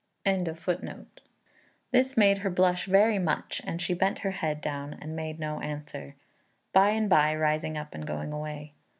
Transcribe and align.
This 1.91 2.17
made 2.17 2.39
her 2.39 2.49
blush 2.49 2.85
very 2.87 3.19
much, 3.19 3.61
and 3.63 3.79
she 3.79 3.93
bent 3.93 4.17
her 4.25 4.31
head 4.31 4.59
down 4.59 4.95
and 4.99 5.15
made 5.15 5.37
no 5.39 5.59
answer; 5.61 6.15
by 6.73 6.89
and 6.89 7.07
by 7.07 7.35
rising 7.35 7.77
up 7.77 7.93
and 7.93 8.07
going 8.07 8.31
away. 8.33 8.73